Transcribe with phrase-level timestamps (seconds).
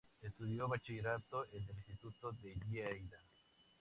[0.19, 3.19] Estudió bachillerato en el Instituto de Lleida.